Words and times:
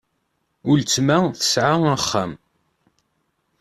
Uletma 0.69 1.17
tesɛa 1.39 1.73
axxam. 1.95 2.31